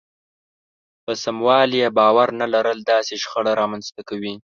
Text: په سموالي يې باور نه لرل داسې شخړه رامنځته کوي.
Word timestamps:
په 1.03 1.11
سموالي 1.23 1.77
يې 1.83 1.89
باور 1.97 2.27
نه 2.39 2.47
لرل 2.53 2.79
داسې 2.91 3.13
شخړه 3.23 3.51
رامنځته 3.61 4.01
کوي. 4.09 4.33